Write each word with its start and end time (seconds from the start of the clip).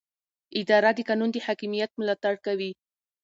اداره 0.59 0.91
د 0.97 0.99
قانون 1.09 1.29
د 1.33 1.37
حاکمیت 1.45 1.91
ملاتړ 1.99 2.33
کوي. 2.45 2.71